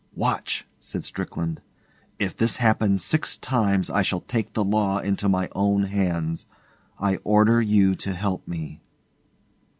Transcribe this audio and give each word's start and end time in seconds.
'Watch!' 0.15 0.65
said 0.79 1.03
Strickland. 1.03 1.61
'If 2.17 2.35
this 2.35 2.57
happens 2.57 3.03
six 3.05 3.37
times 3.37 3.87
I 3.87 4.01
shall 4.01 4.21
take 4.21 4.53
the 4.53 4.63
law 4.63 4.97
into 4.97 5.29
my 5.29 5.47
own 5.53 5.83
hands. 5.83 6.47
I 6.97 7.17
order 7.17 7.61
you 7.61 7.93
to 7.93 8.13
help 8.15 8.47
me. 8.47 8.81